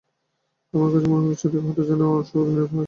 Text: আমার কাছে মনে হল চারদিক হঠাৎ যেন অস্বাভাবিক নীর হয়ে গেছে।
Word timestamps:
আমার 0.73 0.89
কাছে 0.93 1.07
মনে 1.07 1.23
হল 1.23 1.33
চারদিক 1.35 1.63
হঠাৎ 1.67 1.85
যেন 1.89 2.01
অস্বাভাবিক 2.11 2.49
নীর 2.49 2.59
হয়ে 2.59 2.67
গেছে। 2.67 2.77